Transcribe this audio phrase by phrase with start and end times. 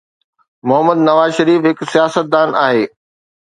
[0.69, 2.83] محمد نواز شريف هڪ سياستدان آهي.